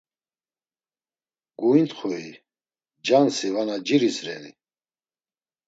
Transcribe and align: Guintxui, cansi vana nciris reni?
Guintxui, 1.61 2.27
cansi 3.05 3.47
vana 3.55 3.75
nciris 3.79 4.17
reni? 4.27 4.51